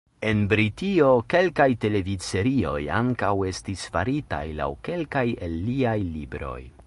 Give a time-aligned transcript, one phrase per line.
[0.27, 6.61] En Britio kelkaj televidserioj ankaŭ estis faritaj laŭ kelkaj el liaj libroj.